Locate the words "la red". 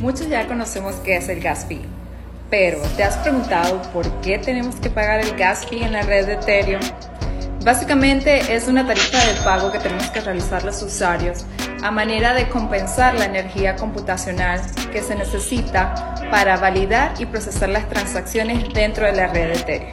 5.92-6.26, 19.12-19.48